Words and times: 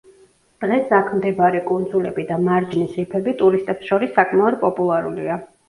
დღეს 0.63 0.87
აქ 0.99 1.11
მდებარე 1.17 1.61
კუნძულები 1.67 2.25
და 2.31 2.39
მარჯნის 2.47 2.97
რიფები 3.03 3.37
ტურისტებს 3.45 3.93
შორის 3.93 4.17
საკმაოდ 4.19 4.61
პოპულარულია. 4.67 5.41